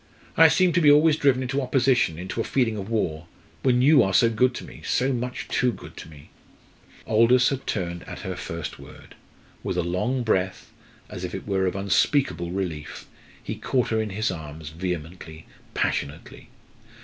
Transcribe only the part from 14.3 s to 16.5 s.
arms vehemently, passionately.